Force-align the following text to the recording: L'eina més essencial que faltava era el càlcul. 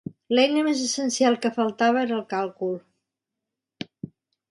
L'eina 0.37 0.61
més 0.67 0.79
essencial 0.85 1.37
que 1.43 1.51
faltava 1.57 2.01
era 2.05 2.15
el 2.15 2.23
càlcul. 2.31 2.73